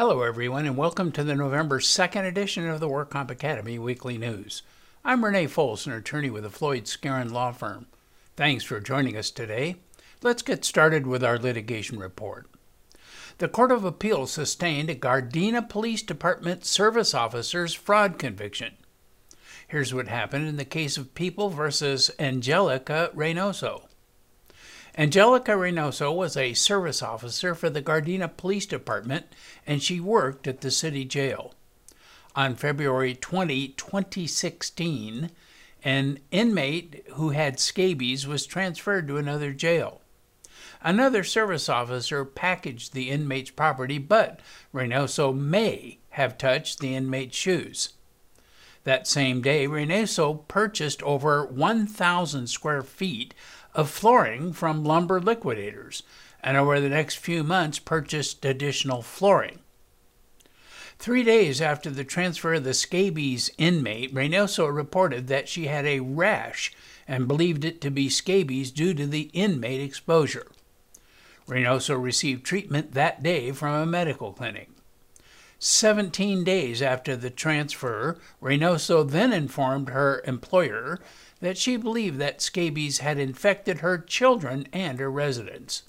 Hello, 0.00 0.22
everyone, 0.22 0.64
and 0.64 0.78
welcome 0.78 1.12
to 1.12 1.22
the 1.22 1.34
November 1.34 1.78
2nd 1.78 2.26
edition 2.26 2.66
of 2.66 2.80
the 2.80 2.88
Work 2.88 3.10
Comp 3.10 3.30
Academy 3.30 3.78
Weekly 3.78 4.16
News. 4.16 4.62
I'm 5.04 5.22
Renee 5.22 5.46
Fols, 5.46 5.86
an 5.86 5.92
attorney 5.92 6.30
with 6.30 6.44
the 6.44 6.48
Floyd 6.48 6.84
Skeren 6.84 7.32
Law 7.32 7.52
Firm. 7.52 7.84
Thanks 8.34 8.64
for 8.64 8.80
joining 8.80 9.14
us 9.14 9.30
today. 9.30 9.76
Let's 10.22 10.40
get 10.40 10.64
started 10.64 11.06
with 11.06 11.22
our 11.22 11.38
litigation 11.38 11.98
report. 11.98 12.48
The 13.36 13.48
Court 13.48 13.70
of 13.70 13.84
Appeal 13.84 14.26
sustained 14.26 14.88
a 14.88 14.94
Gardena 14.94 15.68
Police 15.68 16.00
Department 16.00 16.64
service 16.64 17.12
officer's 17.12 17.74
fraud 17.74 18.18
conviction. 18.18 18.78
Here's 19.68 19.92
what 19.92 20.08
happened 20.08 20.48
in 20.48 20.56
the 20.56 20.64
case 20.64 20.96
of 20.96 21.14
People 21.14 21.50
versus 21.50 22.10
Angelica 22.18 23.10
Reynoso. 23.14 23.89
Angelica 24.98 25.52
Reynoso 25.52 26.14
was 26.14 26.36
a 26.36 26.54
service 26.54 27.02
officer 27.02 27.54
for 27.54 27.70
the 27.70 27.82
Gardena 27.82 28.28
Police 28.36 28.66
Department 28.66 29.26
and 29.66 29.82
she 29.82 30.00
worked 30.00 30.46
at 30.46 30.60
the 30.60 30.70
city 30.70 31.04
jail. 31.04 31.54
On 32.34 32.54
February 32.54 33.14
20, 33.14 33.68
2016, 33.68 35.30
an 35.82 36.18
inmate 36.30 37.04
who 37.14 37.30
had 37.30 37.58
scabies 37.58 38.26
was 38.26 38.46
transferred 38.46 39.08
to 39.08 39.16
another 39.16 39.52
jail. 39.52 40.00
Another 40.82 41.24
service 41.24 41.68
officer 41.68 42.24
packaged 42.24 42.92
the 42.92 43.10
inmate's 43.10 43.50
property, 43.50 43.98
but 43.98 44.40
Reynoso 44.72 45.34
may 45.34 45.98
have 46.10 46.38
touched 46.38 46.80
the 46.80 46.94
inmate's 46.94 47.36
shoes. 47.36 47.90
That 48.84 49.06
same 49.06 49.42
day, 49.42 49.66
Reynoso 49.66 50.46
purchased 50.48 51.02
over 51.02 51.44
1,000 51.44 52.46
square 52.46 52.82
feet 52.82 53.34
of 53.74 53.90
flooring 53.90 54.52
from 54.52 54.84
lumber 54.84 55.20
liquidators, 55.20 56.02
and 56.42 56.56
over 56.56 56.80
the 56.80 56.88
next 56.88 57.16
few 57.16 57.44
months 57.44 57.78
purchased 57.78 58.44
additional 58.44 59.02
flooring. 59.02 59.60
Three 60.98 61.22
days 61.22 61.60
after 61.60 61.90
the 61.90 62.04
transfer 62.04 62.54
of 62.54 62.64
the 62.64 62.74
scabies 62.74 63.50
inmate, 63.56 64.14
Reynoso 64.14 64.66
reported 64.66 65.28
that 65.28 65.48
she 65.48 65.66
had 65.66 65.86
a 65.86 66.00
rash 66.00 66.72
and 67.08 67.26
believed 67.26 67.64
it 67.64 67.80
to 67.80 67.90
be 67.90 68.08
scabies 68.08 68.70
due 68.70 68.94
to 68.94 69.06
the 69.06 69.30
inmate 69.32 69.80
exposure. 69.80 70.46
Reynoso 71.48 72.00
received 72.00 72.44
treatment 72.44 72.92
that 72.92 73.22
day 73.22 73.50
from 73.50 73.74
a 73.74 73.86
medical 73.86 74.32
clinic. 74.32 74.69
17 75.62 76.42
days 76.42 76.80
after 76.80 77.14
the 77.14 77.28
transfer, 77.28 78.18
Reynoso 78.40 79.08
then 79.08 79.30
informed 79.30 79.90
her 79.90 80.22
employer 80.24 80.98
that 81.40 81.58
she 81.58 81.76
believed 81.76 82.18
that 82.18 82.40
scabies 82.40 82.98
had 82.98 83.18
infected 83.18 83.80
her 83.80 83.98
children 83.98 84.66
and 84.72 84.98
her 84.98 85.10
residence. 85.10 85.82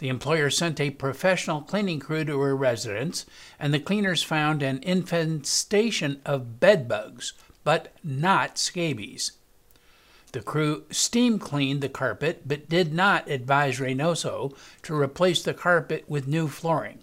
The 0.00 0.08
employer 0.08 0.50
sent 0.50 0.80
a 0.80 0.90
professional 0.90 1.60
cleaning 1.60 2.00
crew 2.00 2.24
to 2.24 2.40
her 2.40 2.56
residence, 2.56 3.24
and 3.60 3.72
the 3.72 3.78
cleaners 3.78 4.24
found 4.24 4.60
an 4.60 4.80
infestation 4.82 6.20
of 6.26 6.58
bedbugs, 6.58 7.34
but 7.62 7.94
not 8.02 8.58
scabies. 8.58 9.30
The 10.32 10.42
crew 10.42 10.86
steam 10.90 11.38
cleaned 11.38 11.82
the 11.82 11.88
carpet 11.88 12.42
but 12.46 12.68
did 12.68 12.92
not 12.92 13.30
advise 13.30 13.78
Reynoso 13.78 14.56
to 14.82 14.96
replace 14.96 15.44
the 15.44 15.54
carpet 15.54 16.04
with 16.08 16.26
new 16.26 16.48
flooring. 16.48 17.01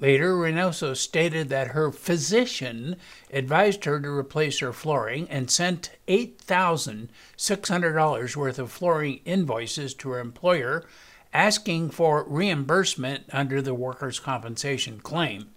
Later, 0.00 0.34
Reynoso 0.34 0.96
stated 0.96 1.50
that 1.50 1.68
her 1.68 1.92
physician 1.92 2.96
advised 3.30 3.84
her 3.84 4.00
to 4.00 4.08
replace 4.08 4.58
her 4.60 4.72
flooring 4.72 5.28
and 5.28 5.50
sent 5.50 5.90
$8,600 6.08 8.36
worth 8.36 8.58
of 8.58 8.72
flooring 8.72 9.20
invoices 9.26 9.92
to 9.94 10.08
her 10.10 10.20
employer 10.20 10.86
asking 11.34 11.90
for 11.90 12.24
reimbursement 12.24 13.24
under 13.30 13.60
the 13.60 13.74
workers' 13.74 14.18
compensation 14.18 15.00
claim. 15.00 15.50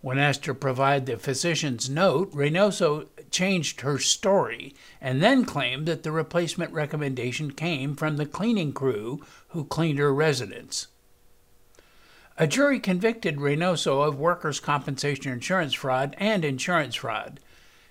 When 0.00 0.18
asked 0.18 0.42
to 0.44 0.54
provide 0.54 1.06
the 1.06 1.16
physician's 1.16 1.88
note, 1.88 2.34
Reynoso 2.34 3.06
changed 3.30 3.82
her 3.82 4.00
story 4.00 4.74
and 5.00 5.22
then 5.22 5.44
claimed 5.44 5.86
that 5.86 6.02
the 6.02 6.10
replacement 6.12 6.72
recommendation 6.72 7.52
came 7.52 7.94
from 7.94 8.16
the 8.16 8.26
cleaning 8.26 8.72
crew 8.72 9.24
who 9.50 9.64
cleaned 9.64 10.00
her 10.00 10.12
residence. 10.12 10.88
A 12.38 12.46
jury 12.46 12.80
convicted 12.80 13.38
Reynoso 13.38 14.06
of 14.06 14.18
workers' 14.18 14.60
compensation 14.60 15.32
insurance 15.32 15.72
fraud 15.72 16.14
and 16.18 16.44
insurance 16.44 16.96
fraud, 16.96 17.40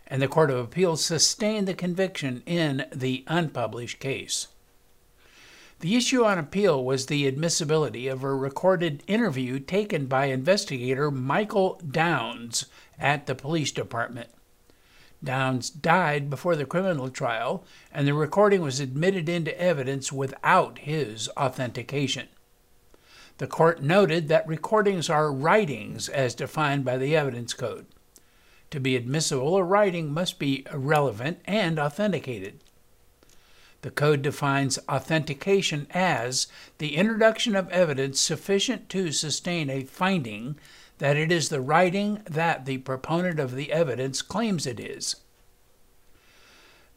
and 0.06 0.22
the 0.22 0.28
Court 0.28 0.52
of 0.52 0.60
Appeals 0.60 1.04
sustained 1.04 1.68
the 1.68 1.74
conviction 1.74 2.44
in 2.46 2.86
the 2.94 3.24
unpublished 3.26 4.00
case. 4.00 4.50
The 5.80 5.96
issue 5.96 6.24
on 6.24 6.38
appeal 6.38 6.86
was 6.86 7.08
the 7.08 7.28
admissibility 7.28 8.08
of 8.08 8.24
a 8.24 8.36
recorded 8.36 9.02
interview 9.08 9.60
taken 9.60 10.06
by 10.06 10.26
investigator 10.26 11.10
Michael 11.10 11.82
Downs 11.90 12.68
at 13.00 13.26
the 13.26 13.34
police 13.34 13.72
department. 13.72 14.30
Downs 15.24 15.72
died 15.72 16.30
before 16.30 16.56
the 16.56 16.66
criminal 16.66 17.10
trial, 17.10 17.66
and 17.92 18.08
the 18.08 18.14
recording 18.14 18.62
was 18.62 18.80
admitted 18.80 19.28
into 19.28 19.60
evidence 19.60 20.12
without 20.12 20.78
his 20.80 21.30
authentication. 21.30 22.28
The 23.38 23.48
court 23.48 23.84
noted 23.84 24.28
that 24.30 24.48
recordings 24.48 25.10
are 25.10 25.32
writings 25.32 26.08
as 26.08 26.36
defined 26.36 26.86
by 26.86 26.98
the 26.98 27.16
Evidence 27.16 27.54
Code. 27.54 27.86
To 28.72 28.80
be 28.80 28.96
admissible, 28.96 29.58
a 29.58 29.64
writing 29.64 30.12
must 30.12 30.40
be 30.40 30.66
relevant 30.74 31.40
and 31.46 31.78
authenticated. 31.78 32.62
The 33.82 33.92
code 33.92 34.22
defines 34.22 34.80
authentication 34.90 35.86
as 35.92 36.48
the 36.78 36.96
introduction 36.96 37.56
of 37.56 37.70
evidence 37.70 38.20
sufficient 38.20 38.90
to 38.90 39.12
sustain 39.12 39.70
a 39.70 39.84
finding 39.84 40.58
that 40.98 41.18
it 41.18 41.32
is 41.32 41.50
the 41.50 41.62
writing 41.62 42.24
that 42.30 42.66
the 42.66 42.80
proponent 42.80 43.40
of 43.40 43.54
the 43.54 43.72
evidence 43.72 44.22
claims 44.22 44.66
it 44.66 44.80
is. 44.80 45.18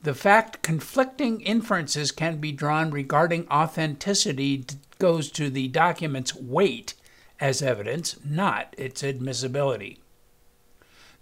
The 0.08 0.14
fact 0.14 0.62
conflicting 0.62 1.42
inferences 1.42 2.12
can 2.12 2.38
be 2.38 2.50
drawn 2.50 2.90
regarding 2.90 3.46
authenticity 3.50 4.64
goes 4.98 5.30
to 5.32 5.50
the 5.50 5.68
document's 5.68 6.34
weight 6.34 6.94
as 7.38 7.60
evidence, 7.60 8.16
not 8.24 8.74
its 8.78 9.04
admissibility. 9.04 9.98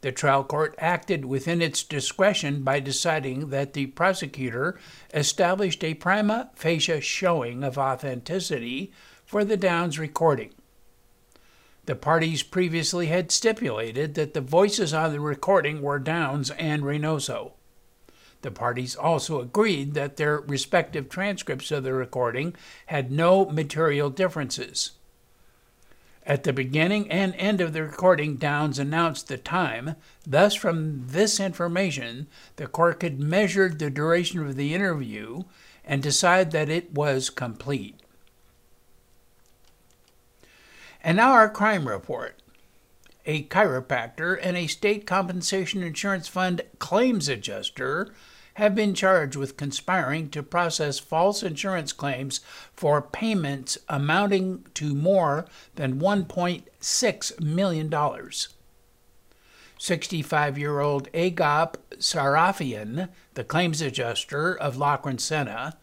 The 0.03 0.13
trial 0.13 0.45
court 0.45 0.77
acted 0.79 1.25
within 1.25 1.61
its 1.61 1.83
discretion 1.83 2.63
by 2.63 2.79
deciding 2.79 3.51
that 3.51 3.73
the 3.73 3.87
prosecutor 3.87 4.79
established 5.13 5.83
a 5.83 5.95
prima 5.95 6.51
facie 6.55 7.01
showing 7.01 7.65
of 7.65 7.77
authenticity 7.77 8.93
for 9.25 9.45
the 9.45 9.57
Downs 9.57 9.99
recording. 9.99 10.55
The 11.87 11.97
parties 11.97 12.45
previously 12.45 13.07
had 13.09 13.33
stipulated 13.33 14.15
that 14.15 14.33
the 14.33 14.41
voices 14.41 14.95
on 14.95 15.11
the 15.11 15.19
recording 15.19 15.83
were 15.83 15.99
Downs 15.99 16.53
and 16.53 16.85
Reynoso. 16.85 17.56
The 18.43 18.51
parties 18.51 18.95
also 18.95 19.41
agreed 19.41 19.95
that 19.95 20.17
their 20.17 20.41
respective 20.41 21.09
transcripts 21.09 21.71
of 21.71 21.85
the 21.85 21.93
recording 21.93 22.55
had 22.87 23.11
no 23.11 23.47
material 23.47 24.11
differences. 24.11 24.93
At 26.27 26.43
the 26.43 26.53
beginning 26.53 27.11
and 27.11 27.35
end 27.37 27.61
of 27.61 27.73
the 27.73 27.85
recording, 27.85 28.35
Downs 28.35 28.81
announced 28.81 29.29
the 29.29 29.39
time. 29.39 29.95
Thus, 30.27 30.55
from 30.55 31.07
this 31.07 31.39
information, 31.39 32.27
the 32.57 32.67
court 32.67 32.99
could 32.99 33.21
measure 33.21 33.69
the 33.69 33.91
duration 33.91 34.45
of 34.45 34.57
the 34.57 34.75
interview 34.75 35.45
and 35.85 36.03
decide 36.03 36.51
that 36.51 36.69
it 36.69 36.93
was 36.93 37.31
complete. 37.31 38.01
And 41.03 41.17
now 41.17 41.31
our 41.31 41.49
crime 41.49 41.87
report. 41.87 42.43
A 43.27 43.43
chiropractor 43.45 44.39
and 44.41 44.57
a 44.57 44.69
state 44.69 45.07
compensation 45.07 45.83
insurance 45.83 46.29
fund 46.29 46.63
claims 46.79 47.29
adjuster 47.29 48.15
have 48.55 48.75
been 48.75 48.95
charged 48.95 49.37
with 49.37 49.57
conspiring 49.57 50.31
to 50.31 50.43
process 50.43 50.99
false 50.99 51.43
insurance 51.43 51.93
claims 51.93 52.41
for 52.73 53.03
payments 53.03 53.77
amounting 53.89 54.65
to 54.75 54.95
more 54.95 55.45
than 55.75 56.01
$1.6 56.01 57.41
million. 57.41 58.31
65 59.79 60.59
year 60.59 60.81
old 60.81 61.13
Agop 61.13 61.75
Sarafian, 61.99 63.09
the 63.35 63.45
claims 63.45 63.83
adjuster 63.83 64.57
of 64.57 64.77
La 64.79 64.97
Crescenta, 64.97 65.75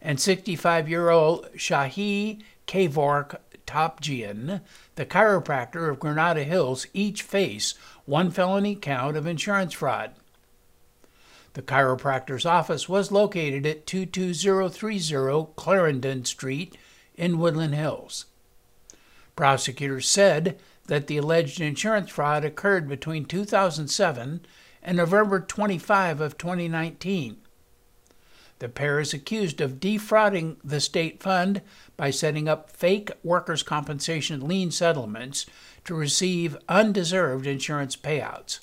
and 0.00 0.20
65 0.20 0.88
year 0.88 1.10
old 1.10 1.48
Shahi 1.56 2.42
Kavork 2.68 3.38
Topjian, 3.74 4.60
the 4.94 5.04
chiropractor 5.04 5.90
of 5.90 5.98
Granada 5.98 6.44
Hills, 6.44 6.86
each 6.94 7.22
face 7.22 7.74
one 8.04 8.30
felony 8.30 8.76
count 8.76 9.16
of 9.16 9.26
insurance 9.26 9.74
fraud. 9.74 10.12
The 11.54 11.62
chiropractor's 11.62 12.46
office 12.46 12.88
was 12.88 13.10
located 13.10 13.66
at 13.66 13.84
22030 13.86 15.48
Clarendon 15.56 16.24
Street 16.24 16.78
in 17.16 17.40
Woodland 17.40 17.74
Hills. 17.74 18.26
Prosecutors 19.34 20.08
said 20.08 20.56
that 20.86 21.08
the 21.08 21.16
alleged 21.16 21.60
insurance 21.60 22.10
fraud 22.10 22.44
occurred 22.44 22.88
between 22.88 23.24
2007 23.24 24.46
and 24.84 24.96
November 24.96 25.40
25 25.40 26.20
of 26.20 26.38
2019. 26.38 27.38
The 28.64 28.70
pair 28.70 28.98
is 28.98 29.12
accused 29.12 29.60
of 29.60 29.78
defrauding 29.78 30.56
the 30.64 30.80
state 30.80 31.22
fund 31.22 31.60
by 31.98 32.08
setting 32.08 32.48
up 32.48 32.70
fake 32.70 33.10
workers' 33.22 33.62
compensation 33.62 34.48
lien 34.48 34.70
settlements 34.70 35.44
to 35.84 35.94
receive 35.94 36.56
undeserved 36.66 37.46
insurance 37.46 37.94
payouts. 37.94 38.60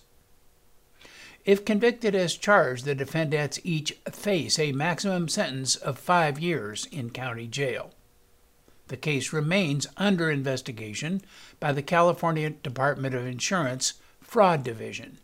If 1.46 1.66
convicted 1.66 2.16
as 2.16 2.36
charged, 2.36 2.86
the 2.86 2.96
defendants 2.96 3.60
each 3.64 3.92
face 4.12 4.58
a 4.58 4.72
maximum 4.72 5.28
sentence 5.28 5.76
of 5.76 6.00
five 6.00 6.40
years 6.40 6.88
in 6.92 7.12
county 7.12 7.46
jail. 7.46 7.92
The 8.88 8.98
case 8.98 9.32
remains 9.32 9.86
under 9.98 10.32
investigation 10.32 11.22
by 11.60 11.74
the 11.74 11.84
California 11.84 12.50
Department 12.50 13.14
of 13.14 13.28
Insurance 13.28 13.94
Fraud 14.20 14.64
Division. 14.64 15.20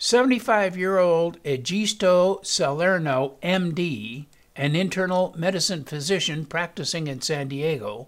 75 0.00 0.76
year 0.76 0.98
old 0.98 1.42
Egisto 1.42 2.38
Salerno, 2.44 3.34
MD, 3.42 4.26
an 4.54 4.76
internal 4.76 5.34
medicine 5.36 5.82
physician 5.82 6.46
practicing 6.46 7.08
in 7.08 7.20
San 7.20 7.48
Diego, 7.48 8.06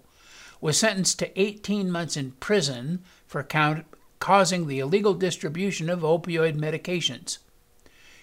was 0.61 0.77
sentenced 0.77 1.19
to 1.19 1.37
18 1.39 1.91
months 1.91 2.15
in 2.15 2.31
prison 2.39 3.03
for 3.27 3.43
count, 3.43 3.85
causing 4.19 4.67
the 4.67 4.79
illegal 4.79 5.13
distribution 5.13 5.89
of 5.89 5.99
opioid 5.99 6.57
medications. 6.57 7.39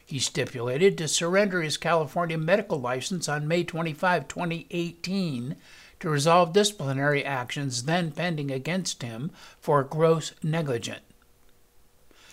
He 0.07 0.19
stipulated 0.19 0.97
to 0.97 1.07
surrender 1.07 1.61
his 1.61 1.77
California 1.77 2.39
medical 2.39 2.81
license 2.81 3.29
on 3.29 3.47
May 3.47 3.65
25, 3.65 4.29
2018, 4.29 5.57
to 6.01 6.09
resolve 6.09 6.55
disciplinary 6.55 7.23
actions 7.23 7.83
then 7.83 8.13
pending 8.13 8.51
against 8.51 9.03
him 9.03 9.31
for 9.61 9.85
gross 9.85 10.33
negligence. 10.43 11.03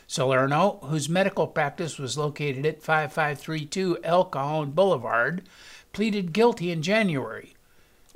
Salerno, 0.07 0.80
whose 0.84 1.10
medical 1.10 1.48
practice 1.48 1.98
was 1.98 2.18
located 2.18 2.66
at 2.66 2.81
5532 2.81 4.00
El 4.04 4.25
Cajon 4.25 4.72
Boulevard, 4.72 5.48
pleaded 5.94 6.34
guilty 6.34 6.72
in 6.72 6.81
January, 6.81 7.56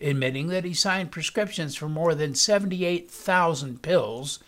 admitting 0.01 0.49
that 0.49 0.65
he 0.65 0.73
signed 0.73 1.11
prescriptions 1.11 1.75
for 1.75 1.89
more 1.89 2.13
than 2.13 2.35
78,000 2.35 3.81
pills 3.81 4.39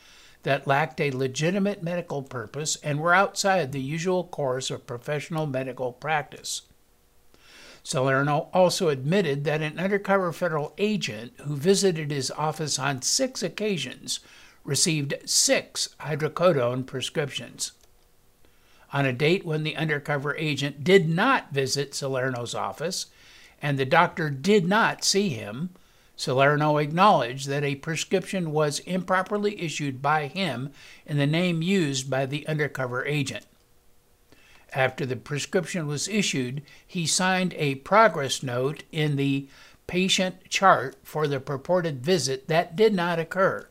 that 0.43 0.67
lacked 0.67 0.99
a 0.99 1.11
legitimate 1.11 1.83
medical 1.83 2.23
purpose 2.23 2.77
and 2.83 2.99
were 2.99 3.13
outside 3.13 3.71
the 3.71 3.81
usual 3.81 4.23
course 4.23 4.69
of 4.69 4.87
professional 4.87 5.45
medical 5.45 5.91
practice. 5.91 6.63
Salerno 7.83 8.49
also 8.53 8.89
admitted 8.89 9.43
that 9.43 9.61
an 9.61 9.79
undercover 9.79 10.31
federal 10.31 10.73
agent 10.77 11.33
who 11.41 11.55
visited 11.55 12.11
his 12.11 12.29
office 12.31 12.77
on 12.77 13.01
six 13.01 13.41
occasions 13.41 14.19
received 14.63 15.15
six 15.25 15.95
hydrocodone 15.99 16.85
prescriptions. 16.85 17.71
On 18.93 19.05
a 19.05 19.13
date 19.13 19.45
when 19.45 19.63
the 19.63 19.75
undercover 19.75 20.35
agent 20.35 20.83
did 20.83 21.07
not 21.07 21.51
visit 21.51 21.95
Salerno's 21.95 22.53
office 22.53 23.07
and 23.61 23.77
the 23.77 23.85
doctor 23.85 24.29
did 24.29 24.67
not 24.67 25.03
see 25.03 25.29
him, 25.29 25.69
Salerno 26.15 26.77
acknowledged 26.77 27.47
that 27.47 27.63
a 27.63 27.75
prescription 27.75 28.51
was 28.51 28.79
improperly 28.79 29.59
issued 29.61 30.01
by 30.01 30.27
him 30.27 30.71
in 31.05 31.17
the 31.17 31.25
name 31.25 31.61
used 31.61 32.09
by 32.09 32.25
the 32.25 32.45
undercover 32.47 33.05
agent. 33.05 33.45
After 34.73 35.05
the 35.05 35.15
prescription 35.15 35.87
was 35.87 36.07
issued, 36.07 36.61
he 36.85 37.05
signed 37.05 37.53
a 37.55 37.75
progress 37.75 38.43
note 38.43 38.83
in 38.91 39.15
the 39.15 39.47
patient 39.87 40.47
chart 40.49 40.95
for 41.03 41.27
the 41.27 41.39
purported 41.39 42.05
visit 42.05 42.47
that 42.47 42.75
did 42.75 42.93
not 42.93 43.19
occur. 43.19 43.67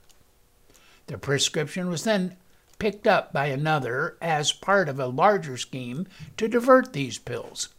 The 1.10 1.18
prescription 1.18 1.88
was 1.88 2.04
then 2.04 2.36
picked 2.78 3.04
up 3.04 3.32
by 3.32 3.46
another 3.46 4.16
as 4.22 4.52
part 4.52 4.88
of 4.88 5.00
a 5.00 5.08
larger 5.08 5.56
scheme 5.56 6.06
to 6.36 6.46
divert 6.46 6.92
these 6.92 7.18
pills. 7.18 7.70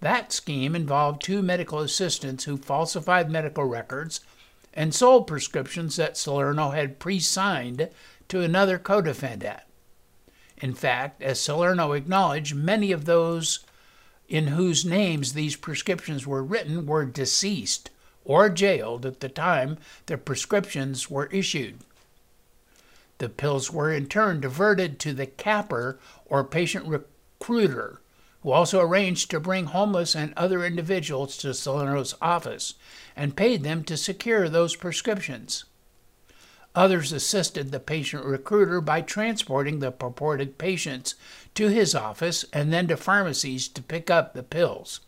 That 0.00 0.32
scheme 0.32 0.74
involved 0.74 1.20
two 1.20 1.42
medical 1.42 1.80
assistants 1.80 2.44
who 2.44 2.56
falsified 2.56 3.30
medical 3.30 3.66
records 3.66 4.20
and 4.72 4.94
sold 4.94 5.26
prescriptions 5.26 5.96
that 5.96 6.16
Salerno 6.16 6.70
had 6.70 6.98
pre 6.98 7.20
signed 7.20 7.90
to 8.28 8.40
another 8.40 8.78
co 8.78 9.02
defendant. 9.02 9.60
In 10.56 10.72
fact, 10.72 11.20
as 11.20 11.38
Salerno 11.38 11.92
acknowledged, 11.92 12.54
many 12.54 12.92
of 12.92 13.04
those 13.04 13.58
in 14.26 14.46
whose 14.46 14.86
names 14.86 15.34
these 15.34 15.54
prescriptions 15.54 16.26
were 16.26 16.42
written 16.42 16.86
were 16.86 17.04
deceased 17.04 17.90
or 18.24 18.48
jailed 18.48 19.04
at 19.04 19.20
the 19.20 19.28
time 19.28 19.76
the 20.06 20.16
prescriptions 20.16 21.10
were 21.10 21.26
issued. 21.26 21.80
The 23.22 23.28
pills 23.28 23.70
were 23.70 23.92
in 23.92 24.08
turn 24.08 24.40
diverted 24.40 24.98
to 24.98 25.12
the 25.12 25.26
capper 25.26 26.00
or 26.26 26.42
patient 26.42 26.88
recruiter, 26.88 28.00
who 28.40 28.50
also 28.50 28.80
arranged 28.80 29.30
to 29.30 29.38
bring 29.38 29.66
homeless 29.66 30.16
and 30.16 30.34
other 30.36 30.64
individuals 30.64 31.36
to 31.36 31.54
Salerno's 31.54 32.16
office 32.20 32.74
and 33.14 33.36
paid 33.36 33.62
them 33.62 33.84
to 33.84 33.96
secure 33.96 34.48
those 34.48 34.74
prescriptions. 34.74 35.66
Others 36.74 37.12
assisted 37.12 37.70
the 37.70 37.78
patient 37.78 38.24
recruiter 38.24 38.80
by 38.80 39.02
transporting 39.02 39.78
the 39.78 39.92
purported 39.92 40.58
patients 40.58 41.14
to 41.54 41.68
his 41.68 41.94
office 41.94 42.44
and 42.52 42.72
then 42.72 42.88
to 42.88 42.96
pharmacies 42.96 43.68
to 43.68 43.82
pick 43.82 44.10
up 44.10 44.34
the 44.34 44.42
pills. 44.42 44.98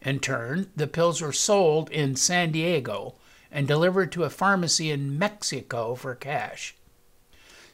In 0.00 0.20
turn, 0.20 0.70
the 0.74 0.86
pills 0.86 1.20
were 1.20 1.34
sold 1.34 1.90
in 1.90 2.16
San 2.16 2.50
Diego 2.50 3.16
and 3.52 3.68
delivered 3.68 4.10
to 4.12 4.24
a 4.24 4.30
pharmacy 4.30 4.90
in 4.90 5.18
Mexico 5.18 5.94
for 5.94 6.14
cash. 6.14 6.74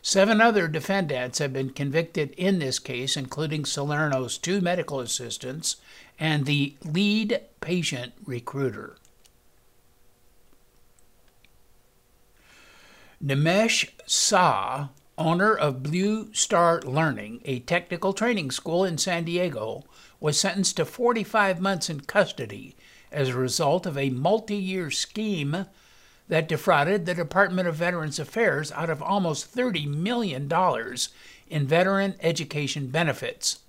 Seven 0.07 0.41
other 0.41 0.69
defendants 0.69 1.41
have 1.41 1.53
been 1.53 1.71
convicted 1.71 2.31
in 2.37 2.61
this 2.61 2.79
case, 2.79 3.17
including 3.17 3.65
Salerno's 3.65 4.39
two 4.39 4.61
medical 4.61 5.01
assistants 5.01 5.79
and 6.17 6.47
the 6.47 6.77
lead 6.85 7.41
patient 7.61 8.13
recruiter. 8.25 8.99
Nimesh 13.21 13.89
Shah, 14.07 14.91
owner 15.19 15.53
of 15.53 15.83
Blue 15.83 16.33
Star 16.33 16.81
Learning, 16.83 17.41
a 17.45 17.59
technical 17.59 18.13
training 18.13 18.53
school 18.53 18.85
in 18.85 18.99
San 18.99 19.25
Diego, 19.25 19.83
was 20.21 20.39
sentenced 20.39 20.77
to 20.77 20.85
45 20.85 21.61
months 21.61 21.91
in 21.91 22.03
custody 22.03 22.77
as 23.11 23.31
a 23.31 23.35
result 23.35 23.87
of 23.87 23.99
a 23.99 24.11
multi 24.11 24.55
year 24.55 24.89
scheme 24.89 25.67
that 26.29 26.49
defrauded 26.49 27.07
the 27.07 27.15
Department 27.15 27.69
of 27.69 27.77
Veterans 27.77 28.19
Affairs 28.19 28.73
out 28.73 28.91
of 28.91 29.03
almost 29.03 29.55
$30 29.55 29.87
million 29.87 30.51
in 31.49 31.67
veteran 31.67 32.15
education 32.21 32.89
benefits. 32.89 33.61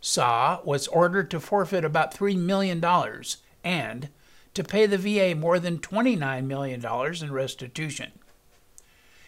Shah 0.00 0.60
was 0.64 0.88
ordered 0.88 1.30
to 1.30 1.40
forfeit 1.40 1.84
about 1.84 2.14
$3 2.14 2.36
million 2.36 2.84
and 3.62 4.08
to 4.54 4.64
pay 4.64 4.86
the 4.86 4.98
VA 4.98 5.34
more 5.34 5.58
than 5.58 5.78
$29 5.78 6.44
million 6.46 6.84
in 7.22 7.32
restitution. 7.32 8.12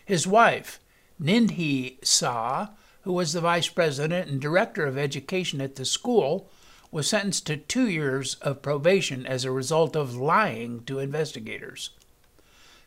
His 0.04 0.26
wife, 0.26 0.80
Nidhi 1.20 2.04
Shah, 2.04 2.68
who 3.02 3.12
was 3.12 3.32
the 3.32 3.40
vice 3.40 3.68
president 3.68 4.28
and 4.28 4.40
director 4.40 4.86
of 4.86 4.98
education 4.98 5.60
at 5.60 5.76
the 5.76 5.84
school, 5.84 6.50
was 6.90 7.08
sentenced 7.08 7.46
to 7.46 7.56
two 7.56 7.88
years 7.88 8.34
of 8.36 8.62
probation 8.62 9.26
as 9.26 9.44
a 9.44 9.50
result 9.50 9.96
of 9.96 10.16
lying 10.16 10.84
to 10.84 10.98
investigators. 10.98 11.90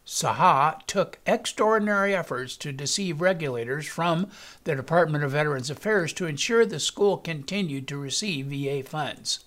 Shah 0.07 0.75
took 0.85 1.17
extraordinary 1.25 2.15
efforts 2.15 2.55
to 2.57 2.71
deceive 2.71 3.21
regulators 3.21 3.87
from 3.87 4.29
the 4.63 4.75
Department 4.75 5.23
of 5.23 5.31
Veterans 5.31 5.71
Affairs 5.71 6.13
to 6.13 6.27
ensure 6.27 6.63
the 6.63 6.79
school 6.79 7.17
continued 7.17 7.87
to 7.87 7.97
receive 7.97 8.45
VA 8.45 8.87
funds. 8.87 9.45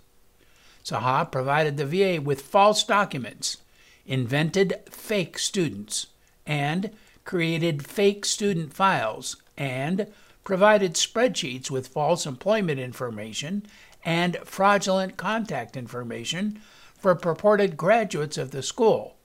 Shah 0.83 1.25
provided 1.27 1.77
the 1.77 1.87
VA 1.87 2.21
with 2.21 2.43
false 2.43 2.83
documents, 2.83 3.59
invented 4.05 4.81
fake 4.91 5.39
students, 5.39 6.09
and 6.45 6.91
created 7.25 7.87
fake 7.87 8.25
student 8.25 8.75
files, 8.75 9.37
and 9.57 10.09
provided 10.43 10.95
spreadsheets 10.95 11.71
with 11.71 11.87
false 11.87 12.27
employment 12.27 12.81
information 12.81 13.65
and 14.05 14.37
fraudulent 14.45 15.17
contact 15.17 15.77
information 15.77 16.61
for 16.97 17.15
purported 17.15 17.77
graduates 17.77 18.37
of 18.37 18.51
the 18.51 18.63
school 18.63 19.18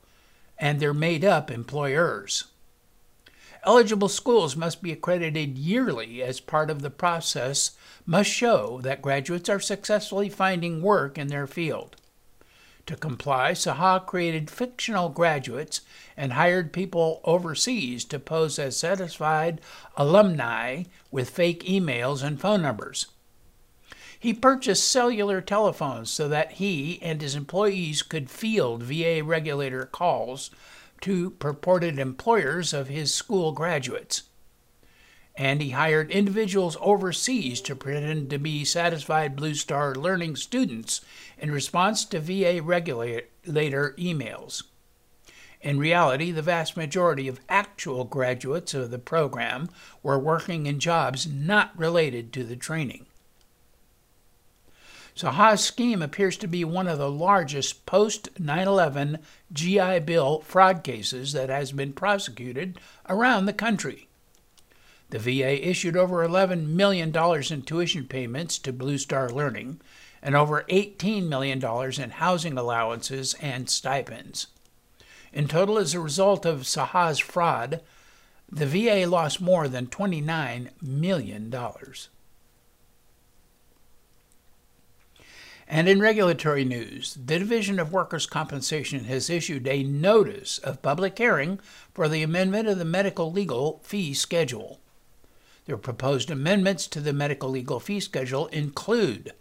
and 0.63 0.79
their 0.79 0.93
made 0.93 1.25
up 1.25 1.51
employers. 1.51 2.45
Eligible 3.65 4.07
schools 4.07 4.55
must 4.55 4.81
be 4.81 4.93
accredited 4.93 5.57
yearly 5.57 6.23
as 6.23 6.39
part 6.39 6.69
of 6.69 6.81
the 6.81 6.89
process, 6.89 7.71
must 8.05 8.29
show 8.29 8.79
that 8.81 9.01
graduates 9.01 9.49
are 9.49 9.59
successfully 9.59 10.29
finding 10.29 10.81
work 10.81 11.17
in 11.17 11.27
their 11.27 11.47
field. 11.47 11.97
To 12.85 12.95
comply, 12.95 13.51
Shah 13.51 13.99
created 13.99 14.49
fictional 14.49 15.09
graduates 15.09 15.81
and 16.15 16.31
hired 16.31 16.71
people 16.71 17.19
overseas 17.25 18.05
to 18.05 18.17
pose 18.17 18.57
as 18.57 18.77
satisfied 18.77 19.59
alumni 19.97 20.83
with 21.11 21.29
fake 21.29 21.65
emails 21.65 22.23
and 22.23 22.39
phone 22.39 22.61
numbers. 22.61 23.07
He 24.23 24.33
purchased 24.33 24.89
cellular 24.89 25.41
telephones 25.41 26.09
so 26.09 26.29
that 26.29 26.53
he 26.53 26.97
and 27.01 27.21
his 27.21 27.35
employees 27.35 28.01
could 28.01 28.29
field 28.29 28.81
VA 28.81 29.21
regulator 29.21 29.85
calls 29.85 30.49
to 31.01 31.31
purported 31.31 31.99
employers 31.99 32.71
of 32.71 32.87
his 32.87 33.13
school 33.13 33.51
graduates. 33.51 34.23
and 35.35 35.61
he 35.61 35.71
hired 35.71 36.09
individuals 36.09 36.77
overseas 36.79 37.59
to 37.61 37.75
pretend 37.75 38.29
to 38.29 38.37
be 38.37 38.63
satisfied 38.63 39.35
Blue 39.35 39.55
Star 39.55 39.95
Learning 39.95 40.37
students 40.37 41.01
in 41.37 41.51
response 41.51 42.05
to 42.05 42.21
VA 42.21 42.61
regulator 42.61 43.95
emails. 43.97 44.63
In 45.61 45.79
reality, 45.79 46.31
the 46.31 46.41
vast 46.41 46.77
majority 46.77 47.27
of 47.27 47.41
actual 47.49 48.03
graduates 48.05 48.73
of 48.73 48.91
the 48.91 48.99
program 48.99 49.69
were 50.01 50.19
working 50.19 50.65
in 50.65 50.79
jobs 50.79 51.27
not 51.27 51.77
related 51.77 52.31
to 52.33 52.43
the 52.43 52.55
training. 52.55 53.05
Shah's 55.15 55.63
scheme 55.63 56.01
appears 56.01 56.37
to 56.37 56.47
be 56.47 56.63
one 56.63 56.87
of 56.87 56.97
the 56.97 57.11
largest 57.11 57.85
post 57.85 58.29
9 58.39 58.67
11 58.67 59.19
GI 59.51 59.99
Bill 59.99 60.39
fraud 60.41 60.83
cases 60.83 61.33
that 61.33 61.49
has 61.49 61.71
been 61.71 61.93
prosecuted 61.93 62.79
around 63.07 63.45
the 63.45 63.53
country. 63.53 64.07
The 65.11 65.19
VA 65.19 65.69
issued 65.69 65.95
over 65.95 66.27
$11 66.27 66.69
million 66.69 67.15
in 67.15 67.61
tuition 67.61 68.07
payments 68.07 68.57
to 68.59 68.73
Blue 68.73 68.97
Star 68.97 69.29
Learning 69.29 69.79
and 70.23 70.35
over 70.35 70.63
$18 70.69 71.27
million 71.27 71.63
in 71.63 72.09
housing 72.09 72.57
allowances 72.57 73.35
and 73.35 73.69
stipends. 73.69 74.47
In 75.31 75.47
total, 75.47 75.77
as 75.77 75.93
a 75.93 75.99
result 75.99 76.45
of 76.45 76.65
Shah's 76.65 77.19
fraud, 77.19 77.81
the 78.51 78.65
VA 78.65 79.05
lost 79.07 79.41
more 79.41 79.67
than 79.67 79.87
$29 79.87 80.69
million. 80.81 81.53
And 85.67 85.87
in 85.87 85.99
regulatory 85.99 86.65
news, 86.65 87.13
the 87.13 87.39
Division 87.39 87.79
of 87.79 87.93
Workers' 87.93 88.25
Compensation 88.25 89.05
has 89.05 89.29
issued 89.29 89.67
a 89.67 89.83
notice 89.83 90.57
of 90.59 90.81
public 90.81 91.17
hearing 91.17 91.59
for 91.93 92.07
the 92.07 92.21
amendment 92.21 92.67
of 92.67 92.77
the 92.77 92.85
medical 92.85 93.31
legal 93.31 93.79
fee 93.83 94.13
schedule. 94.13 94.79
The 95.65 95.77
proposed 95.77 96.29
amendments 96.29 96.87
to 96.87 96.99
the 96.99 97.13
medical 97.13 97.49
legal 97.49 97.79
fee 97.79 98.01
schedule 98.01 98.47
include 98.47 99.31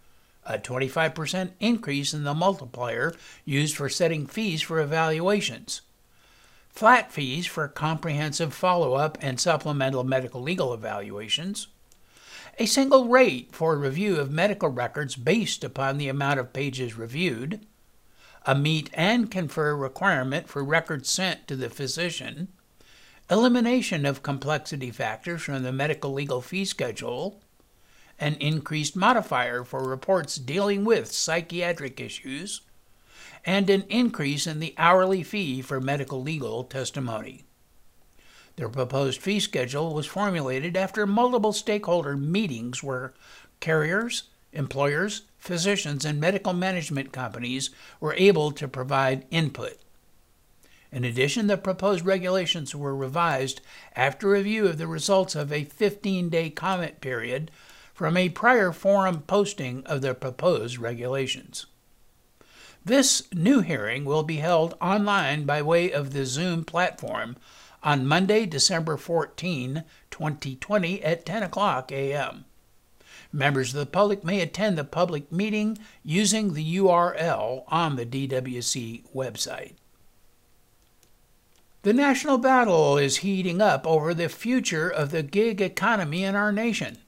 a 0.45 0.59
25% 0.59 1.51
increase 1.61 2.15
in 2.15 2.25
the 2.25 2.35
multiplier 2.35 3.15
used 3.45 3.77
for 3.77 3.89
setting 3.89 4.27
fees 4.27 4.63
for 4.63 4.81
evaluations, 4.81 5.83
flat 6.69 7.13
fees 7.13 7.47
for 7.47 7.69
comprehensive 7.69 8.55
follow 8.55 8.95
up 8.95 9.19
and 9.21 9.39
supplemental 9.39 10.05
medical 10.05 10.41
legal 10.41 10.73
evaluations, 10.73 11.69
a 12.59 12.67
single 12.67 13.09
rate 13.09 13.51
for 13.53 13.77
review 13.77 14.19
of 14.19 14.31
medical 14.31 14.69
records 14.69 15.17
based 15.17 15.65
upon 15.65 15.97
the 15.97 16.09
amount 16.09 16.39
of 16.39 16.53
pages 16.53 16.97
reviewed, 16.97 17.67
a 18.45 18.55
meet 18.55 18.91
and 18.93 19.31
confer 19.31 19.75
requirement 19.75 20.49
for 20.49 20.63
records 20.63 21.09
sent 21.09 21.47
to 21.47 21.57
the 21.57 21.71
physician, 21.71 22.49
elimination 23.31 24.05
of 24.05 24.23
complexity 24.23 24.91
factors 24.91 25.43
from 25.43 25.63
the 25.63 25.73
medical 25.73 26.13
legal 26.13 26.41
fee 26.41 26.65
schedule, 26.65 27.41
an 28.19 28.35
increased 28.35 28.95
modifier 28.95 29.65
for 29.65 29.83
reports 29.83 30.37
dealing 30.37 30.85
with 30.85 31.11
psychiatric 31.11 32.01
issues, 32.01 32.61
and 33.45 33.71
an 33.71 33.83
increase 33.89 34.47
in 34.47 34.61
the 34.61 34.75
hourly 34.77 35.23
fee 35.23 35.63
for 35.63 35.81
medical 35.81 36.23
legal 36.23 36.65
testimony. 36.65 37.45
The 38.57 38.69
proposed 38.69 39.21
fee 39.23 39.41
schedule 39.41 39.95
was 39.95 40.07
formulated 40.07 40.77
after 40.77 41.07
multiple 41.07 41.53
stakeholder 41.53 42.17
meetings 42.17 42.83
where 42.83 43.15
carriers, 43.61 44.25
employers, 44.53 45.23
physicians, 45.39 46.05
and 46.05 46.21
medical 46.21 46.53
management 46.53 47.13
companies 47.13 47.71
were 47.99 48.15
able 48.19 48.53
to 48.53 48.69
provide 48.69 49.27
input. 49.31 49.79
In 50.93 51.05
addition, 51.05 51.47
the 51.47 51.57
proposed 51.57 52.05
regulations 52.05 52.75
were 52.75 52.95
revised 52.95 53.63
after 53.97 54.29
review 54.29 54.67
of 54.67 54.77
the 54.77 54.87
results 54.87 55.35
of 55.35 55.51
a 55.51 55.65
15 55.65 56.29
day 56.29 56.51
comment 56.51 57.01
period 57.01 57.51
from 57.95 58.17
a 58.17 58.29
prior 58.29 58.73
forum 58.73 59.23
posting 59.23 59.83
of 59.87 60.03
the 60.03 60.15
proposed 60.15 60.77
regulations. 60.77 61.65
This 62.85 63.33
new 63.33 63.61
hearing 63.61 64.05
will 64.05 64.23
be 64.23 64.37
held 64.37 64.75
online 64.81 65.45
by 65.45 65.63
way 65.63 65.91
of 65.91 66.13
the 66.13 66.27
Zoom 66.27 66.65
platform 66.65 67.37
on 67.83 68.07
Monday, 68.07 68.47
December 68.47 68.97
14, 68.97 69.85
2020 70.11 71.03
at 71.03 71.27
10 71.27 71.43
o'clock 71.43 71.91
a.m. 71.91 72.45
Members 73.33 73.75
of 73.75 73.81
the 73.81 73.87
public 73.87 74.23
may 74.25 74.41
attend 74.41 74.77
the 74.77 74.85
public 74.85 75.33
meeting 75.33 75.79
using 76.05 76.53
the 76.53 76.77
URL 76.77 77.65
on 77.69 77.97
the 77.97 78.07
DWC 78.07 79.05
website. 79.15 79.75
The 81.83 81.93
national 81.93 82.39
battle 82.39 82.97
is 82.97 83.19
heating 83.19 83.61
up 83.61 83.87
over 83.87 84.15
the 84.15 84.29
future 84.29 84.89
of 84.89 85.11
the 85.11 85.23
gig 85.23 85.61
economy 85.61 86.23
in 86.23 86.37
our 86.37 86.53
nation. 86.53 86.99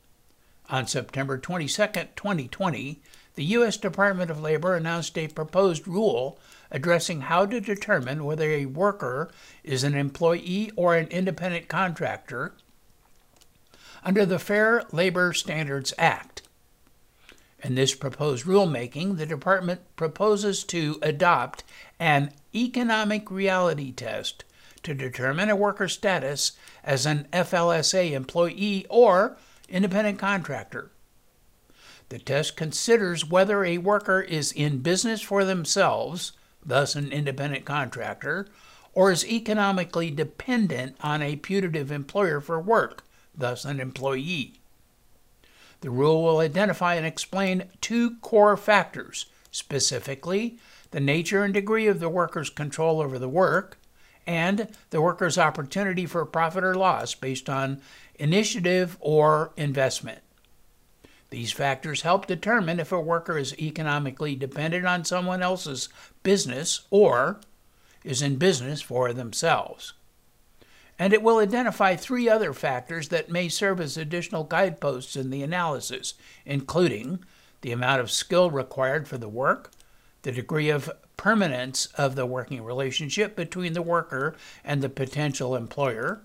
On 0.68 0.86
September 0.86 1.38
22, 1.38 1.68
2020, 2.16 3.00
the 3.34 3.44
U.S. 3.44 3.76
Department 3.76 4.30
of 4.30 4.40
Labor 4.40 4.74
announced 4.74 5.16
a 5.18 5.28
proposed 5.28 5.86
rule 5.86 6.38
addressing 6.74 7.20
how 7.22 7.46
to 7.46 7.60
determine 7.60 8.24
whether 8.24 8.50
a 8.50 8.66
worker 8.66 9.30
is 9.62 9.84
an 9.84 9.94
employee 9.94 10.72
or 10.74 10.96
an 10.96 11.06
independent 11.06 11.68
contractor 11.68 12.52
under 14.02 14.26
the 14.26 14.40
Fair 14.40 14.82
Labor 14.90 15.32
Standards 15.32 15.94
Act. 15.96 16.42
In 17.62 17.76
this 17.76 17.94
proposed 17.94 18.44
rulemaking, 18.44 19.18
the 19.18 19.24
department 19.24 19.82
proposes 19.94 20.64
to 20.64 20.98
adopt 21.00 21.62
an 22.00 22.32
economic 22.52 23.30
reality 23.30 23.92
test 23.92 24.44
to 24.82 24.94
determine 24.94 25.48
a 25.48 25.56
worker's 25.56 25.92
status 25.92 26.52
as 26.82 27.06
an 27.06 27.28
FLSA 27.32 28.10
employee 28.10 28.84
or 28.90 29.36
independent 29.68 30.18
contractor. 30.18 30.90
The 32.08 32.18
test 32.18 32.56
considers 32.56 33.24
whether 33.24 33.64
a 33.64 33.78
worker 33.78 34.20
is 34.20 34.50
in 34.50 34.78
business 34.78 35.22
for 35.22 35.44
themselves 35.44 36.32
thus 36.64 36.94
an 36.94 37.12
independent 37.12 37.64
contractor, 37.64 38.48
or 38.92 39.10
is 39.10 39.26
economically 39.26 40.10
dependent 40.10 40.96
on 41.00 41.22
a 41.22 41.36
putative 41.36 41.90
employer 41.90 42.40
for 42.40 42.60
work, 42.60 43.04
thus 43.36 43.64
an 43.64 43.80
employee. 43.80 44.54
The 45.80 45.90
rule 45.90 46.22
will 46.22 46.38
identify 46.38 46.94
and 46.94 47.04
explain 47.04 47.64
two 47.80 48.16
core 48.22 48.56
factors, 48.56 49.26
specifically 49.50 50.58
the 50.92 51.00
nature 51.00 51.42
and 51.42 51.52
degree 51.52 51.88
of 51.88 52.00
the 52.00 52.08
worker's 52.08 52.50
control 52.50 53.00
over 53.00 53.18
the 53.18 53.28
work, 53.28 53.78
and 54.26 54.68
the 54.90 55.02
worker's 55.02 55.36
opportunity 55.36 56.06
for 56.06 56.24
profit 56.24 56.64
or 56.64 56.74
loss 56.74 57.14
based 57.14 57.50
on 57.50 57.82
initiative 58.14 58.96
or 59.00 59.52
investment. 59.56 60.20
These 61.34 61.50
factors 61.50 62.02
help 62.02 62.28
determine 62.28 62.78
if 62.78 62.92
a 62.92 63.00
worker 63.00 63.36
is 63.36 63.58
economically 63.58 64.36
dependent 64.36 64.86
on 64.86 65.04
someone 65.04 65.42
else's 65.42 65.88
business 66.22 66.82
or 66.90 67.40
is 68.04 68.22
in 68.22 68.36
business 68.36 68.80
for 68.80 69.12
themselves. 69.12 69.94
And 70.96 71.12
it 71.12 71.24
will 71.24 71.38
identify 71.38 71.96
three 71.96 72.28
other 72.28 72.52
factors 72.52 73.08
that 73.08 73.32
may 73.32 73.48
serve 73.48 73.80
as 73.80 73.96
additional 73.96 74.44
guideposts 74.44 75.16
in 75.16 75.30
the 75.30 75.42
analysis, 75.42 76.14
including 76.46 77.24
the 77.62 77.72
amount 77.72 78.00
of 78.00 78.12
skill 78.12 78.48
required 78.48 79.08
for 79.08 79.18
the 79.18 79.28
work, 79.28 79.72
the 80.22 80.30
degree 80.30 80.70
of 80.70 80.88
permanence 81.16 81.86
of 81.96 82.14
the 82.14 82.26
working 82.26 82.62
relationship 82.62 83.34
between 83.34 83.72
the 83.72 83.82
worker 83.82 84.36
and 84.62 84.82
the 84.82 84.88
potential 84.88 85.56
employer, 85.56 86.22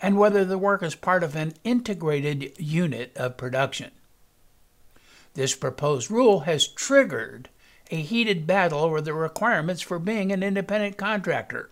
and 0.00 0.16
whether 0.16 0.44
the 0.44 0.56
work 0.56 0.84
is 0.84 0.94
part 0.94 1.24
of 1.24 1.34
an 1.34 1.54
integrated 1.64 2.52
unit 2.60 3.10
of 3.16 3.36
production. 3.36 3.90
This 5.34 5.54
proposed 5.54 6.10
rule 6.10 6.40
has 6.40 6.66
triggered 6.66 7.48
a 7.90 7.96
heated 8.02 8.46
battle 8.46 8.80
over 8.80 9.00
the 9.00 9.14
requirements 9.14 9.82
for 9.82 9.98
being 9.98 10.32
an 10.32 10.42
independent 10.42 10.96
contractor. 10.96 11.70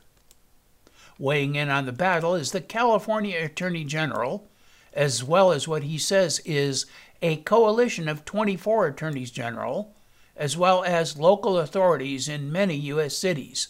Weighing 1.19 1.57
in 1.57 1.69
on 1.69 1.87
the 1.87 1.93
battle 1.93 2.35
is 2.35 2.53
the 2.53 2.61
California 2.61 3.45
Attorney 3.45 3.85
General, 3.85 4.47
as 4.93 5.25
well 5.25 5.51
as 5.51 5.67
what 5.67 5.83
he 5.83 5.99
says 5.99 6.41
is 6.45 6.87
a 7.21 7.37
coalition 7.39 8.09
of 8.09 8.25
24 8.25 8.87
attorneys 8.87 9.31
general, 9.31 9.95
as 10.37 10.57
well 10.57 10.85
as 10.85 11.19
local 11.19 11.59
authorities 11.59 12.29
in 12.29 12.53
many 12.53 12.77
U.S. 12.77 13.17
cities. 13.17 13.69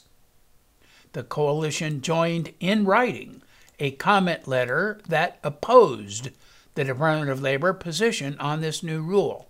The 1.13 1.23
coalition 1.23 2.03
joined 2.03 2.53
in 2.61 2.85
writing 2.85 3.43
a 3.79 3.93
comment 3.93 4.47
letter 4.47 5.01
that 5.09 5.39
opposed 5.43 6.31
the 6.75 6.85
Department 6.85 7.31
of 7.31 7.41
Labor 7.41 7.73
position 7.73 8.37
on 8.39 8.61
this 8.61 8.83
new 8.83 9.01
rule. 9.01 9.48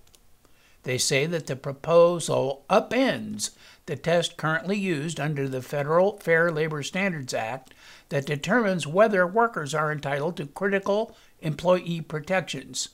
They 0.88 0.96
say 0.96 1.26
that 1.26 1.48
the 1.48 1.54
proposal 1.54 2.64
upends 2.70 3.50
the 3.84 3.94
test 3.94 4.38
currently 4.38 4.78
used 4.78 5.20
under 5.20 5.46
the 5.46 5.60
Federal 5.60 6.16
Fair 6.16 6.50
Labor 6.50 6.82
Standards 6.82 7.34
Act 7.34 7.74
that 8.08 8.24
determines 8.24 8.86
whether 8.86 9.26
workers 9.26 9.74
are 9.74 9.92
entitled 9.92 10.38
to 10.38 10.46
critical 10.46 11.14
employee 11.42 12.00
protections, 12.00 12.88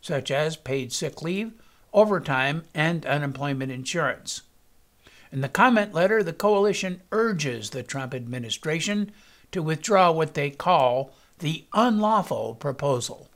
such 0.00 0.30
as 0.30 0.54
paid 0.54 0.92
sick 0.92 1.20
leave, 1.20 1.52
overtime, 1.92 2.62
and 2.76 3.04
unemployment 3.06 3.72
insurance. 3.72 4.42
In 5.32 5.40
the 5.40 5.48
comment 5.48 5.92
letter, 5.92 6.22
the 6.22 6.32
coalition 6.32 7.02
urges 7.10 7.70
the 7.70 7.82
Trump 7.82 8.14
administration 8.14 9.10
to 9.50 9.64
withdraw 9.64 10.12
what 10.12 10.34
they 10.34 10.50
call 10.50 11.12
the 11.40 11.64
unlawful 11.72 12.54
proposal. 12.54 13.31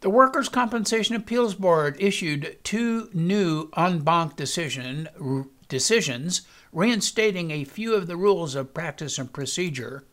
The 0.00 0.08
Workers' 0.08 0.48
Compensation 0.48 1.14
Appeals 1.14 1.54
Board 1.54 1.94
issued 1.98 2.56
two 2.64 3.10
new 3.12 3.68
en 3.76 3.98
banc 3.98 4.34
decision, 4.34 5.10
decisions 5.68 6.40
reinstating 6.72 7.50
a 7.50 7.64
few 7.64 7.94
of 7.94 8.06
the 8.06 8.16
rules 8.16 8.54
of 8.54 8.72
practice 8.72 9.18
and 9.18 9.30
procedure 9.30 10.04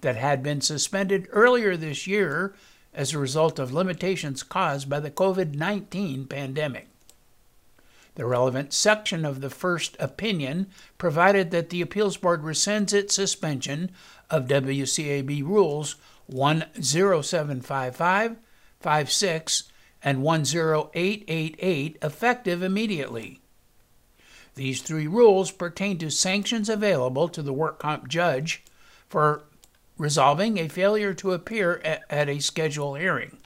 that 0.00 0.16
had 0.16 0.42
been 0.42 0.60
suspended 0.60 1.28
earlier 1.30 1.76
this 1.76 2.08
year 2.08 2.56
as 2.92 3.14
a 3.14 3.18
result 3.18 3.60
of 3.60 3.72
limitations 3.72 4.42
caused 4.42 4.90
by 4.90 4.98
the 4.98 5.10
COVID 5.10 5.54
19 5.54 6.26
pandemic. 6.26 6.88
The 8.16 8.26
relevant 8.26 8.72
section 8.72 9.24
of 9.24 9.40
the 9.40 9.50
first 9.50 9.96
opinion 10.00 10.66
provided 10.98 11.52
that 11.52 11.70
the 11.70 11.80
Appeals 11.80 12.16
Board 12.16 12.42
rescinds 12.42 12.92
its 12.92 13.14
suspension 13.14 13.92
of 14.30 14.48
WCAB 14.48 15.44
Rules 15.44 15.94
10755, 16.28 18.36
56, 18.80 19.64
and 20.02 20.22
10888 20.22 21.98
effective 22.02 22.62
immediately. 22.62 23.40
These 24.54 24.82
three 24.82 25.06
rules 25.06 25.52
pertain 25.52 25.98
to 25.98 26.10
sanctions 26.10 26.68
available 26.68 27.28
to 27.28 27.42
the 27.42 27.52
work 27.52 27.78
comp 27.78 28.08
judge 28.08 28.64
for 29.08 29.44
resolving 29.96 30.58
a 30.58 30.68
failure 30.68 31.14
to 31.14 31.32
appear 31.32 31.80
at, 31.84 32.28
a 32.28 32.38
scheduled 32.38 32.98
hearing. 32.98 33.38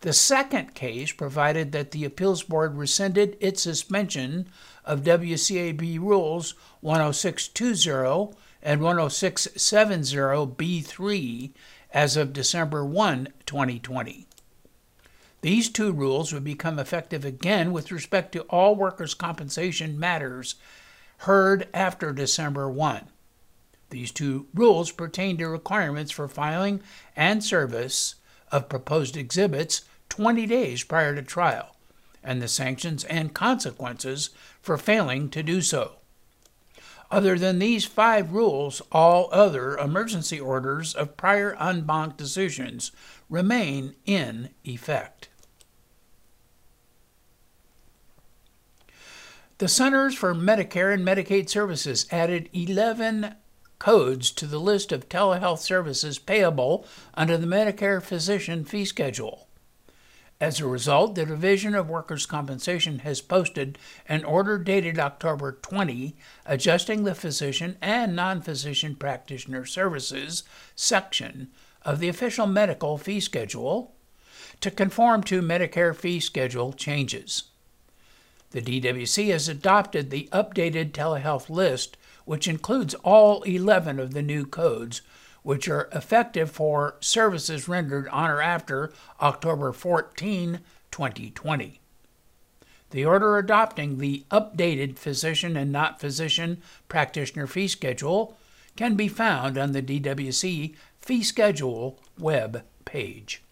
The 0.00 0.12
second 0.12 0.74
case 0.74 1.10
provided 1.10 1.72
that 1.72 1.90
the 1.90 2.04
appeals 2.04 2.44
board 2.44 2.76
rescinded 2.76 3.36
its 3.40 3.62
suspension 3.62 4.48
of 4.84 5.02
WCAB 5.02 5.98
rules 5.98 6.54
10620 6.82 8.36
and 8.62 8.80
10670B3 8.80 11.50
as 11.92 12.16
of 12.16 12.32
December 12.32 12.84
1, 12.84 13.28
2020. 13.46 14.26
These 15.40 15.68
two 15.70 15.92
rules 15.92 16.32
would 16.32 16.44
become 16.44 16.78
effective 16.78 17.24
again 17.24 17.72
with 17.72 17.92
respect 17.92 18.32
to 18.32 18.42
all 18.42 18.74
workers' 18.74 19.14
compensation 19.14 19.98
matters 19.98 20.56
heard 21.18 21.68
after 21.72 22.12
December 22.12 22.68
1. 22.68 23.08
These 23.90 24.12
two 24.12 24.46
rules 24.52 24.92
pertain 24.92 25.38
to 25.38 25.48
requirements 25.48 26.12
for 26.12 26.28
filing 26.28 26.82
and 27.16 27.42
service 27.42 28.16
of 28.52 28.68
proposed 28.68 29.16
exhibits 29.16 29.82
20 30.08 30.46
days 30.46 30.82
prior 30.82 31.14
to 31.14 31.22
trial, 31.22 31.76
and 32.22 32.42
the 32.42 32.48
sanctions 32.48 33.04
and 33.04 33.34
consequences 33.34 34.30
for 34.60 34.76
failing 34.76 35.30
to 35.30 35.42
do 35.42 35.62
so. 35.62 35.96
Other 37.10 37.38
than 37.38 37.58
these 37.58 37.86
five 37.86 38.32
rules, 38.32 38.82
all 38.92 39.28
other 39.32 39.76
emergency 39.78 40.38
orders 40.38 40.94
of 40.94 41.16
prior 41.16 41.56
en 41.56 41.82
banc 41.82 42.16
decisions 42.16 42.92
remain 43.30 43.94
in 44.04 44.50
effect. 44.64 45.28
The 49.56 49.68
Centers 49.68 50.14
for 50.14 50.34
Medicare 50.34 50.94
and 50.94 51.04
Medicaid 51.04 51.48
Services 51.48 52.06
added 52.12 52.48
11 52.52 53.34
codes 53.78 54.30
to 54.32 54.46
the 54.46 54.60
list 54.60 54.92
of 54.92 55.08
telehealth 55.08 55.58
services 55.58 56.18
payable 56.18 56.86
under 57.14 57.36
the 57.36 57.46
Medicare 57.46 58.02
Physician 58.02 58.64
Fee 58.64 58.84
Schedule. 58.84 59.47
As 60.40 60.60
a 60.60 60.66
result, 60.66 61.16
the 61.16 61.26
Division 61.26 61.74
of 61.74 61.88
Workers' 61.88 62.24
Compensation 62.24 63.00
has 63.00 63.20
posted 63.20 63.76
an 64.08 64.22
order 64.24 64.56
dated 64.56 64.96
October 64.96 65.58
20 65.62 66.14
adjusting 66.46 67.02
the 67.02 67.14
physician 67.14 67.76
and 67.82 68.14
non 68.14 68.40
physician 68.40 68.94
practitioner 68.94 69.64
services 69.64 70.44
section 70.76 71.48
of 71.82 71.98
the 71.98 72.08
official 72.08 72.46
medical 72.46 72.98
fee 72.98 73.18
schedule 73.18 73.96
to 74.60 74.70
conform 74.70 75.24
to 75.24 75.42
Medicare 75.42 75.94
fee 75.94 76.20
schedule 76.20 76.72
changes. 76.72 77.44
The 78.52 78.62
DWC 78.62 79.30
has 79.32 79.48
adopted 79.48 80.10
the 80.10 80.28
updated 80.32 80.92
telehealth 80.92 81.50
list, 81.50 81.96
which 82.26 82.46
includes 82.46 82.94
all 83.02 83.42
11 83.42 83.98
of 83.98 84.14
the 84.14 84.22
new 84.22 84.46
codes 84.46 85.02
which 85.42 85.68
are 85.68 85.88
effective 85.92 86.50
for 86.50 86.96
services 87.00 87.68
rendered 87.68 88.08
on 88.08 88.30
or 88.30 88.42
after 88.42 88.92
October 89.20 89.72
14, 89.72 90.60
2020. 90.90 91.80
The 92.90 93.04
order 93.04 93.36
adopting 93.36 93.98
the 93.98 94.24
updated 94.30 94.98
physician 94.98 95.56
and 95.56 95.70
not 95.70 96.00
physician 96.00 96.62
practitioner 96.88 97.46
fee 97.46 97.68
schedule 97.68 98.36
can 98.76 98.94
be 98.94 99.08
found 99.08 99.58
on 99.58 99.72
the 99.72 99.82
DWC 99.82 100.74
fee 101.00 101.22
schedule 101.22 101.98
web 102.18 102.62
page. 102.84 103.42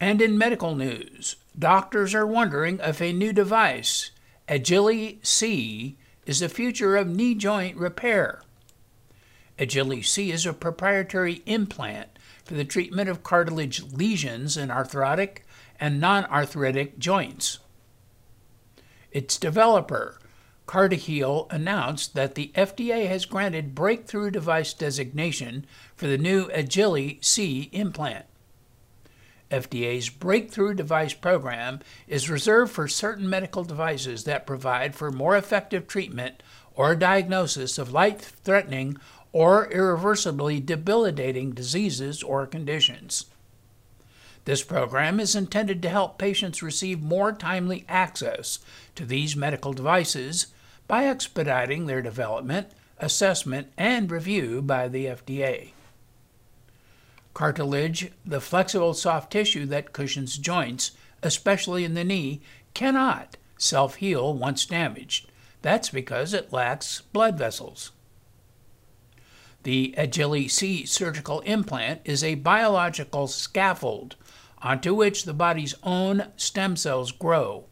And 0.00 0.20
in 0.20 0.36
medical 0.36 0.74
news, 0.74 1.36
doctors 1.58 2.14
are 2.14 2.26
wondering 2.26 2.80
if 2.82 3.00
a 3.00 3.12
new 3.12 3.32
device, 3.32 4.10
Agili 4.48 5.24
C, 5.24 5.96
is 6.26 6.40
the 6.40 6.48
future 6.48 6.96
of 6.96 7.08
knee 7.08 7.34
joint 7.34 7.76
repair. 7.76 8.42
Agili 9.58 10.04
C 10.04 10.30
is 10.30 10.46
a 10.46 10.52
proprietary 10.52 11.42
implant 11.46 12.18
for 12.44 12.54
the 12.54 12.64
treatment 12.64 13.08
of 13.08 13.22
cartilage 13.22 13.82
lesions 13.92 14.56
in 14.56 14.70
arthritic 14.70 15.44
and 15.78 16.00
non 16.00 16.24
arthritic 16.26 16.98
joints. 16.98 17.58
Its 19.12 19.38
developer, 19.38 20.18
CartiHeal, 20.66 21.52
announced 21.52 22.14
that 22.14 22.34
the 22.34 22.50
FDA 22.54 23.06
has 23.06 23.26
granted 23.26 23.74
breakthrough 23.74 24.30
device 24.30 24.72
designation 24.72 25.66
for 25.94 26.08
the 26.08 26.18
new 26.18 26.48
Agili 26.48 27.24
C 27.24 27.68
implant. 27.72 28.26
FDA's 29.54 30.08
Breakthrough 30.08 30.74
Device 30.74 31.14
Program 31.14 31.78
is 32.08 32.28
reserved 32.28 32.72
for 32.72 32.88
certain 32.88 33.30
medical 33.30 33.62
devices 33.62 34.24
that 34.24 34.48
provide 34.48 34.96
for 34.96 35.12
more 35.12 35.36
effective 35.36 35.86
treatment 35.86 36.42
or 36.74 36.96
diagnosis 36.96 37.78
of 37.78 37.92
life 37.92 38.32
threatening 38.42 38.96
or 39.30 39.70
irreversibly 39.70 40.58
debilitating 40.58 41.52
diseases 41.52 42.20
or 42.20 42.46
conditions. 42.46 43.26
This 44.44 44.64
program 44.64 45.20
is 45.20 45.36
intended 45.36 45.80
to 45.82 45.88
help 45.88 46.18
patients 46.18 46.60
receive 46.60 47.00
more 47.00 47.32
timely 47.32 47.84
access 47.88 48.58
to 48.96 49.06
these 49.06 49.36
medical 49.36 49.72
devices 49.72 50.48
by 50.88 51.04
expediting 51.04 51.86
their 51.86 52.02
development, 52.02 52.72
assessment, 52.98 53.68
and 53.78 54.10
review 54.10 54.60
by 54.60 54.88
the 54.88 55.06
FDA. 55.06 55.73
Cartilage, 57.34 58.12
the 58.24 58.40
flexible 58.40 58.94
soft 58.94 59.32
tissue 59.32 59.66
that 59.66 59.92
cushions 59.92 60.38
joints, 60.38 60.92
especially 61.22 61.84
in 61.84 61.94
the 61.94 62.04
knee, 62.04 62.40
cannot 62.72 63.36
self 63.58 63.96
heal 63.96 64.32
once 64.32 64.64
damaged. 64.64 65.30
That's 65.60 65.90
because 65.90 66.32
it 66.32 66.52
lacks 66.52 67.00
blood 67.00 67.36
vessels. 67.36 67.90
The 69.64 69.94
Agili 69.96 70.50
C 70.50 70.84
surgical 70.84 71.40
implant 71.40 72.02
is 72.04 72.22
a 72.22 72.34
biological 72.34 73.26
scaffold 73.26 74.16
onto 74.58 74.94
which 74.94 75.24
the 75.24 75.34
body's 75.34 75.74
own 75.82 76.28
stem 76.36 76.76
cells 76.76 77.12
grow 77.12 77.64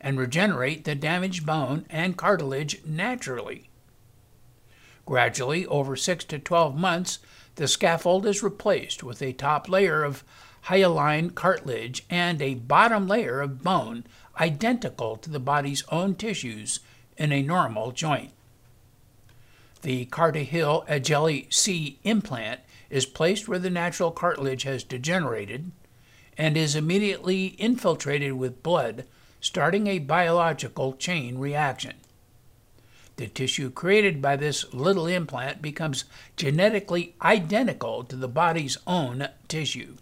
and 0.00 0.18
regenerate 0.18 0.84
the 0.84 0.94
damaged 0.94 1.46
bone 1.46 1.86
and 1.88 2.16
cartilage 2.16 2.84
naturally. 2.84 3.70
Gradually, 5.06 5.66
over 5.66 5.96
6 5.96 6.24
to 6.26 6.38
12 6.38 6.76
months, 6.76 7.18
the 7.58 7.66
scaffold 7.66 8.24
is 8.24 8.40
replaced 8.40 9.02
with 9.02 9.20
a 9.20 9.32
top 9.32 9.68
layer 9.68 10.04
of 10.04 10.22
hyaline 10.62 11.30
cartilage 11.30 12.04
and 12.08 12.40
a 12.40 12.54
bottom 12.54 13.08
layer 13.08 13.40
of 13.40 13.64
bone 13.64 14.04
identical 14.38 15.16
to 15.16 15.28
the 15.28 15.40
body's 15.40 15.82
own 15.90 16.14
tissues 16.14 16.78
in 17.16 17.32
a 17.32 17.42
normal 17.42 17.90
joint. 17.90 18.30
The 19.82 20.06
CartiHeal 20.06 20.86
Agili 20.86 21.52
C 21.52 21.98
implant 22.04 22.60
is 22.90 23.06
placed 23.06 23.48
where 23.48 23.58
the 23.58 23.70
natural 23.70 24.12
cartilage 24.12 24.62
has 24.62 24.84
degenerated 24.84 25.72
and 26.36 26.56
is 26.56 26.76
immediately 26.76 27.46
infiltrated 27.58 28.34
with 28.34 28.62
blood, 28.62 29.04
starting 29.40 29.88
a 29.88 29.98
biological 29.98 30.92
chain 30.92 31.38
reaction. 31.38 31.94
The 33.18 33.26
tissue 33.26 33.70
created 33.70 34.22
by 34.22 34.36
this 34.36 34.72
little 34.72 35.08
implant 35.08 35.60
becomes 35.60 36.04
genetically 36.36 37.16
identical 37.20 38.04
to 38.04 38.14
the 38.14 38.28
body's 38.28 38.78
own 38.86 39.28
tissue. 39.48 39.96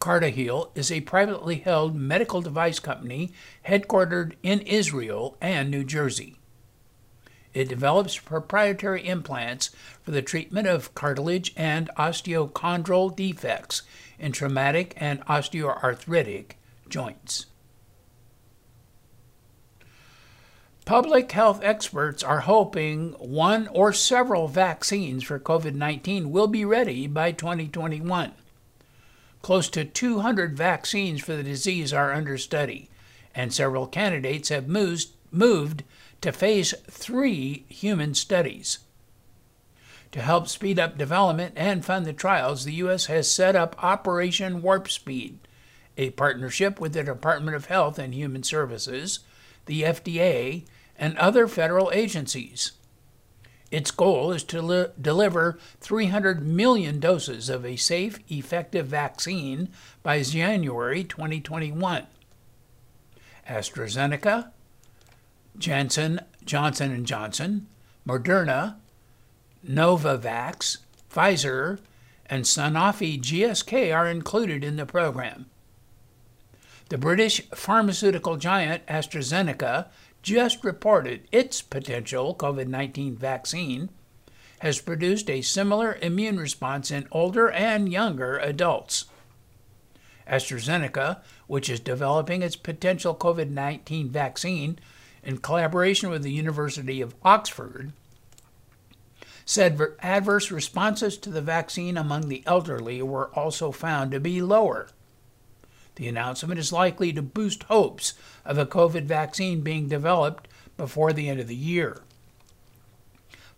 CartiHeal 0.00 0.70
is 0.76 0.92
a 0.92 1.00
privately 1.00 1.56
held 1.56 1.96
medical 1.96 2.40
device 2.40 2.78
company 2.78 3.32
headquartered 3.66 4.34
in 4.44 4.60
Israel 4.60 5.36
and 5.40 5.68
New 5.68 5.82
Jersey. 5.82 6.36
It 7.54 7.68
develops 7.68 8.16
proprietary 8.16 9.04
implants 9.06 9.70
for 10.04 10.12
the 10.12 10.22
treatment 10.22 10.68
of 10.68 10.94
cartilage 10.94 11.52
and 11.56 11.90
osteochondral 11.98 13.16
defects 13.16 13.82
in 14.16 14.30
traumatic 14.30 14.94
and 14.96 15.26
osteoarthritic 15.26 16.52
joints. 16.88 17.46
Public 20.84 21.30
health 21.32 21.60
experts 21.62 22.22
are 22.22 22.40
hoping 22.40 23.12
one 23.18 23.68
or 23.68 23.92
several 23.92 24.48
vaccines 24.48 25.22
for 25.22 25.38
COVID 25.38 25.74
19 25.74 26.32
will 26.32 26.48
be 26.48 26.64
ready 26.64 27.06
by 27.06 27.32
2021. 27.32 28.32
Close 29.42 29.68
to 29.70 29.84
200 29.84 30.56
vaccines 30.56 31.20
for 31.22 31.34
the 31.36 31.42
disease 31.42 31.92
are 31.92 32.12
under 32.12 32.36
study, 32.36 32.90
and 33.34 33.52
several 33.52 33.86
candidates 33.86 34.48
have 34.48 34.68
moved, 34.68 35.84
to 36.20 36.32
phase 36.32 36.74
three 36.90 37.64
human 37.68 38.14
studies. 38.14 38.80
To 40.12 40.20
help 40.20 40.48
speed 40.48 40.78
up 40.78 40.98
development 40.98 41.54
and 41.56 41.84
fund 41.84 42.04
the 42.04 42.12
trials, 42.12 42.64
the 42.64 42.74
U.S. 42.74 43.06
has 43.06 43.30
set 43.30 43.54
up 43.54 43.82
Operation 43.82 44.60
Warp 44.60 44.90
Speed, 44.90 45.38
a 45.96 46.10
partnership 46.10 46.80
with 46.80 46.94
the 46.94 47.04
Department 47.04 47.56
of 47.56 47.66
Health 47.66 47.98
and 47.98 48.12
Human 48.12 48.42
Services, 48.42 49.20
the 49.66 49.82
FDA, 49.82 50.64
and 50.96 51.16
other 51.16 51.48
federal 51.48 51.90
agencies. 51.92 52.72
Its 53.70 53.90
goal 53.90 54.32
is 54.32 54.42
to 54.44 54.60
li- 54.60 54.86
deliver 55.00 55.58
300 55.80 56.44
million 56.44 56.98
doses 56.98 57.48
of 57.48 57.64
a 57.64 57.76
safe, 57.76 58.18
effective 58.28 58.86
vaccine 58.86 59.68
by 60.02 60.22
January 60.22 61.04
2021. 61.04 62.06
AstraZeneca, 63.48 64.50
Janssen, 65.56 66.20
Johnson 66.44 67.04
& 67.04 67.06
Johnson, 67.06 67.68
Moderna, 68.06 68.76
Novavax, 69.66 70.78
Pfizer, 71.12 71.78
and 72.26 72.44
Sanofi 72.44 73.20
GSK 73.20 73.94
are 73.94 74.08
included 74.08 74.64
in 74.64 74.76
the 74.76 74.86
program. 74.86 75.46
The 76.90 76.98
British 76.98 77.40
pharmaceutical 77.54 78.36
giant 78.36 78.84
AstraZeneca 78.86 79.86
just 80.22 80.64
reported 80.64 81.28
its 81.30 81.62
potential 81.62 82.34
COVID 82.34 82.66
19 82.66 83.16
vaccine 83.16 83.90
has 84.58 84.80
produced 84.80 85.30
a 85.30 85.40
similar 85.40 85.98
immune 86.02 86.40
response 86.40 86.90
in 86.90 87.06
older 87.12 87.48
and 87.48 87.92
younger 87.92 88.38
adults. 88.38 89.04
AstraZeneca, 90.26 91.20
which 91.46 91.70
is 91.70 91.78
developing 91.78 92.42
its 92.42 92.56
potential 92.56 93.14
COVID 93.14 93.50
19 93.50 94.10
vaccine 94.10 94.76
in 95.22 95.38
collaboration 95.38 96.10
with 96.10 96.24
the 96.24 96.32
University 96.32 97.00
of 97.00 97.14
Oxford, 97.22 97.92
said 99.44 99.80
adverse 100.00 100.50
responses 100.50 101.16
to 101.18 101.30
the 101.30 101.40
vaccine 101.40 101.96
among 101.96 102.28
the 102.28 102.42
elderly 102.46 103.00
were 103.00 103.32
also 103.36 103.70
found 103.70 104.10
to 104.10 104.18
be 104.18 104.42
lower. 104.42 104.88
The 106.00 106.08
announcement 106.08 106.58
is 106.58 106.72
likely 106.72 107.12
to 107.12 107.20
boost 107.20 107.64
hopes 107.64 108.14
of 108.46 108.56
a 108.56 108.64
COVID 108.64 109.04
vaccine 109.04 109.60
being 109.60 109.86
developed 109.86 110.48
before 110.78 111.12
the 111.12 111.28
end 111.28 111.40
of 111.40 111.46
the 111.46 111.54
year. 111.54 112.00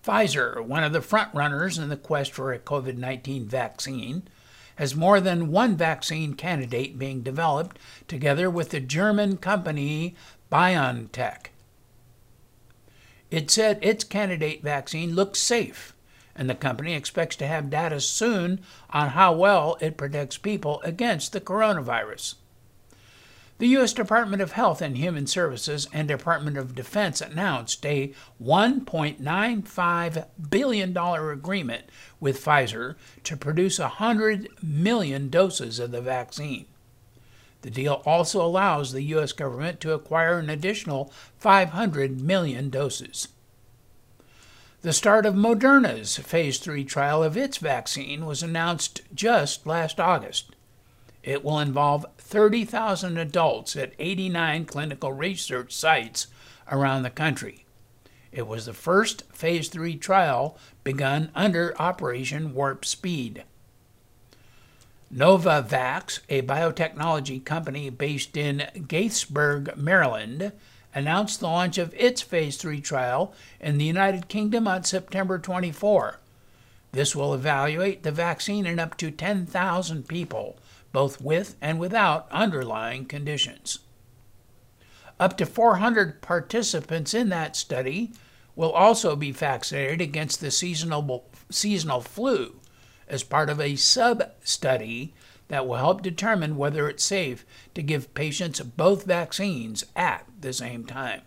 Pfizer, 0.05 0.61
one 0.61 0.83
of 0.83 0.92
the 0.92 0.98
frontrunners 0.98 1.81
in 1.81 1.88
the 1.88 1.96
quest 1.96 2.33
for 2.33 2.52
a 2.52 2.59
COVID 2.59 2.96
19 2.96 3.46
vaccine, 3.46 4.24
has 4.74 4.96
more 4.96 5.20
than 5.20 5.52
one 5.52 5.76
vaccine 5.76 6.35
candidate 6.35 6.98
being 6.98 7.22
developed 7.22 7.78
together 8.09 8.50
with 8.50 8.70
the 8.70 8.81
German 8.81 9.37
company 9.37 10.16
BioNTech. 10.50 11.46
It 13.31 13.52
said 13.52 13.78
its 13.83 14.02
candidate 14.02 14.64
vaccine 14.64 15.14
looks 15.14 15.38
safe, 15.38 15.94
and 16.35 16.49
the 16.49 16.55
company 16.55 16.95
expects 16.95 17.37
to 17.37 17.47
have 17.47 17.71
data 17.71 18.01
soon 18.01 18.61
on 18.90 19.11
how 19.11 19.33
well 19.33 19.77
it 19.81 19.97
protects 19.97 20.38
people 20.38 20.81
against 20.83 21.33
the 21.33 21.40
coronavirus. 21.40 22.35
The 23.59 23.68
U.S. 23.68 23.92
Department 23.92 24.42
of 24.42 24.53
Health 24.53 24.83
and 24.83 24.97
Human 24.99 25.29
Services 25.29 25.87
and 25.92 26.09
Department 26.09 26.57
of 26.57 26.75
Defense 26.75 27.21
announced 27.21 27.87
a 27.87 28.12
$1.95 28.42 30.27
billion 30.51 30.97
agreement 30.97 31.85
with 32.18 32.45
Pfizer 32.45 32.97
to 33.23 33.37
produce 33.37 33.79
100 33.79 34.49
million 34.62 35.29
doses 35.29 35.79
of 35.79 35.92
the 35.92 36.01
vaccine. 36.01 36.66
The 37.61 37.71
deal 37.71 38.03
also 38.05 38.45
allows 38.45 38.90
the 38.90 39.03
U.S. 39.03 39.31
government 39.31 39.79
to 39.83 39.92
acquire 39.92 40.40
an 40.40 40.51
additional 40.51 41.12
500 41.38 42.21
million 42.21 42.68
doses. 42.68 43.29
The 44.83 44.92
start 44.92 45.27
of 45.27 45.35
Moderna's 45.35 46.16
phase 46.16 46.59
3 46.59 46.83
trial 46.83 47.23
of 47.23 47.37
its 47.37 47.59
vaccine 47.59 48.27
was 48.27 48.42
announced 48.42 49.03
just 49.14 49.64
last 49.64 50.01
August. 50.01 50.57
It 51.23 51.45
will 51.45 51.61
involve 51.61 52.05
30,000 52.18 53.16
adults 53.16 53.77
at 53.77 53.92
89 54.01 54.64
clinical 54.64 55.12
research 55.12 55.73
sites 55.73 56.27
around 56.68 57.05
the 57.05 57.11
country. 57.11 57.64
It 58.33 58.49
was 58.49 58.66
the 58.66 58.73
first 58.73 59.23
phase 59.33 59.68
3 59.68 59.95
trial 59.99 60.59
begun 60.83 61.31
under 61.33 61.81
Operation 61.81 62.53
Warp 62.53 62.85
Speed. 62.85 63.45
Novavax, 65.14 66.18
a 66.29 66.42
biotechnology 66.42 67.45
company 67.45 67.88
based 67.88 68.37
in 68.37 68.66
Gaithersburg, 68.75 69.77
Maryland, 69.77 70.51
announced 70.94 71.40
the 71.40 71.46
launch 71.46 71.78
of 71.78 71.94
its 71.94 72.22
phase 72.22 72.57
3 72.57 72.81
trial 72.81 73.33
in 73.61 73.78
the 73.78 73.85
United 73.85 74.28
Kingdom 74.28 74.68
on 74.68 74.85
September 74.85 75.38
24. 75.38 76.18
This 76.92 77.16
will 77.16 77.33
evaluate 77.33 78.02
the 78.02 78.12
vaccine 78.12 78.66
in 78.66 78.78
up 78.78 78.96
to 78.98 79.11
10,000 79.11 80.09
people 80.09 80.59
both 80.92 81.20
with 81.20 81.57
and 81.61 81.78
without 81.78 82.31
underlying 82.31 83.07
conditions. 83.07 83.78
Up 85.18 85.37
to 85.38 85.46
400 85.46 86.20
participants 86.20 87.14
in 87.14 87.28
that 87.31 87.57
study 87.57 88.12
will 88.55 88.72
also 88.72 89.16
be 89.16 89.31
vaccinated 89.31 90.00
against 90.00 90.40
the 90.40 90.50
seasonal, 90.50 91.24
seasonal 91.50 92.00
flu 92.00 92.57
as 93.09 93.22
part 93.22 93.48
of 93.48 93.61
a 93.61 93.76
sub 93.76 94.22
study 94.42 95.14
that 95.48 95.66
will 95.66 95.76
help 95.76 96.02
determine 96.02 96.57
whether 96.57 96.88
it's 96.88 97.05
safe 97.05 97.44
to 97.74 97.83
give 97.83 98.14
patients 98.14 98.61
both 98.61 99.05
vaccines 99.05 99.85
at 99.96 100.26
the 100.42 100.52
same 100.52 100.85
time. 100.85 101.22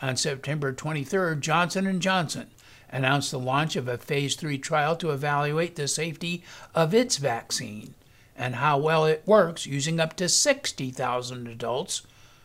On 0.00 0.16
September 0.16 0.72
23rd, 0.72 1.40
Johnson 1.40 2.00
& 2.00 2.02
Johnson 2.02 2.50
announced 2.88 3.30
the 3.30 3.38
launch 3.38 3.76
of 3.76 3.86
a 3.88 3.98
phase 3.98 4.34
3 4.34 4.58
trial 4.58 4.96
to 4.96 5.10
evaluate 5.10 5.76
the 5.76 5.86
safety 5.88 6.42
of 6.74 6.94
its 6.94 7.18
vaccine 7.18 7.94
and 8.36 8.56
how 8.56 8.78
well 8.78 9.04
it 9.04 9.22
works 9.26 9.66
using 9.66 10.00
up 10.00 10.16
to 10.16 10.28
60,000 10.28 11.46
adults 11.46 12.02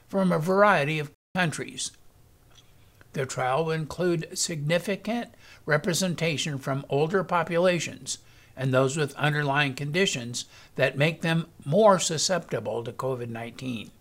from 0.08 0.32
a 0.32 0.39
variety 0.39 1.00
of 1.00 1.12
countries. 1.34 1.91
The 3.13 3.26
trial 3.26 3.65
will 3.65 3.71
include 3.71 4.38
significant 4.38 5.34
representation 5.65 6.58
from 6.58 6.86
older 6.89 7.24
populations 7.24 8.17
and 8.58 8.74
those 8.74 8.98
with 8.98 9.15
underlying 9.15 9.74
conditions 9.74 10.45
that 10.76 10.98
make 10.98 11.21
them 11.21 11.48
more 11.63 11.98
susceptible 12.00 12.84
to 12.84 12.91
COVID-19. 12.91 13.91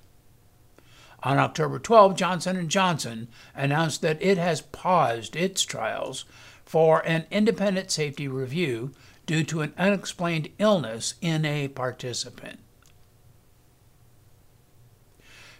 On 1.25 1.39
October 1.39 1.79
12, 1.79 2.17
Johnson 2.17 2.69
& 2.69 2.69
Johnson 2.69 3.29
announced 3.55 4.03
that 4.03 4.23
it 4.23 4.37
has 4.37 4.61
paused 4.61 5.35
its 5.35 5.63
trials 5.63 6.27
for 6.67 7.01
an 7.07 7.25
independent 7.31 7.91
safety 7.91 8.29
review 8.29 8.93
due 9.25 9.43
to 9.45 9.63
an 9.63 9.73
unexplained 9.79 10.51
illness 10.59 11.15
in 11.23 11.47
a 11.47 11.69
participant. 11.69 12.59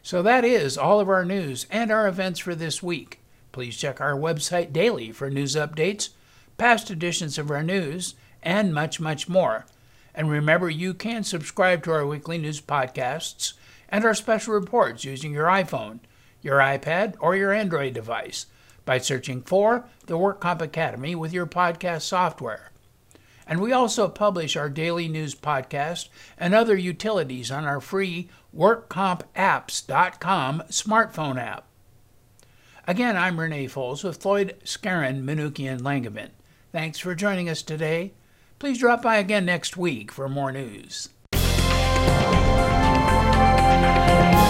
So 0.03 0.23
that 0.23 0.45
is 0.45 0.77
all 0.77 1.01
of 1.01 1.09
our 1.09 1.25
news 1.25 1.67
and 1.71 1.91
our 1.91 2.07
events 2.07 2.41
for 2.41 2.55
this 2.55 2.83
week. 2.83 3.21
Please 3.53 3.75
check 3.75 4.03
our 4.03 4.15
website 4.15 4.71
daily 4.71 5.13
for 5.13 5.31
news 5.31 5.57
updates, 5.57 6.11
past 6.59 6.91
editions 6.91 7.39
of 7.39 7.51
our 7.51 7.63
news, 7.63 8.15
and 8.43 8.75
much, 8.75 9.01
much 9.01 9.31
more. 9.31 9.65
And 10.15 10.31
remember, 10.31 10.69
you 10.69 10.93
can 10.93 11.25
subscribe 11.25 11.83
to 11.85 11.93
our 11.93 12.07
weekly 12.07 12.37
news 12.37 12.61
podcasts 12.61 13.55
and 13.95 14.05
our 14.05 14.13
special 14.13 14.53
reports 14.55 15.05
using 15.05 15.33
your 15.33 15.47
iPhone, 15.47 16.01
your 16.43 16.59
iPad, 16.59 17.15
or 17.21 17.37
your 17.37 17.53
Android 17.53 17.95
device 17.95 18.47
by 18.85 18.99
searching 18.99 19.41
for 19.41 19.85
the 20.07 20.19
WorkComp 20.19 20.61
Academy 20.61 21.15
with 21.15 21.33
your 21.33 21.47
podcast 21.47 22.03
software. 22.03 22.73
And 23.47 23.61
we 23.61 23.71
also 23.71 24.09
publish 24.09 24.57
our 24.57 24.69
daily 24.69 25.07
news 25.07 25.37
podcast 25.37 26.09
and 26.37 26.55
other 26.55 26.77
utilities 26.77 27.53
on 27.53 27.67
our 27.67 27.81
free 27.81 28.29
WorkCompApps.com 28.53 30.63
smartphone 30.71 31.41
app. 31.41 31.65
Again, 32.89 33.17
I'm 33.17 33.39
Renee 33.39 33.69
Foles 33.69 34.03
with 34.03 34.21
Floyd, 34.21 34.57
Skeren, 34.65 35.23
Manukian, 35.23 35.83
Langevin. 35.83 36.31
Thanks 36.73 36.99
for 36.99 37.15
joining 37.15 37.49
us 37.49 37.63
today. 37.63 38.15
Please 38.59 38.81
drop 38.81 39.03
by 39.03 39.19
again 39.19 39.45
next 39.45 39.77
week 39.77 40.11
for 40.11 40.29
more 40.29 40.51
news. 40.51 41.11
Bye. 43.85 44.44